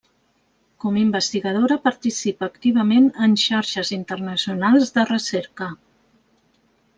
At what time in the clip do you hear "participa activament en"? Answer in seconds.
1.83-3.37